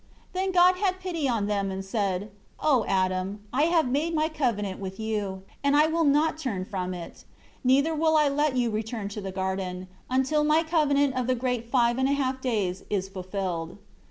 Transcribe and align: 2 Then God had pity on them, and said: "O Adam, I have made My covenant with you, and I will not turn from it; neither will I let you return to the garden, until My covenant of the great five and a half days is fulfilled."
2 0.33 0.39
Then 0.39 0.51
God 0.51 0.77
had 0.77 0.99
pity 0.99 1.29
on 1.29 1.45
them, 1.45 1.69
and 1.69 1.85
said: 1.85 2.31
"O 2.59 2.83
Adam, 2.87 3.43
I 3.53 3.65
have 3.69 3.87
made 3.87 4.15
My 4.15 4.29
covenant 4.29 4.79
with 4.79 4.99
you, 4.99 5.43
and 5.63 5.75
I 5.75 5.85
will 5.85 6.05
not 6.05 6.39
turn 6.39 6.65
from 6.65 6.95
it; 6.95 7.23
neither 7.63 7.93
will 7.93 8.15
I 8.15 8.27
let 8.27 8.55
you 8.57 8.71
return 8.71 9.09
to 9.09 9.21
the 9.21 9.31
garden, 9.31 9.87
until 10.09 10.43
My 10.43 10.63
covenant 10.63 11.13
of 11.13 11.27
the 11.27 11.35
great 11.35 11.69
five 11.69 11.99
and 11.99 12.09
a 12.09 12.13
half 12.13 12.41
days 12.41 12.83
is 12.89 13.09
fulfilled." 13.09 13.77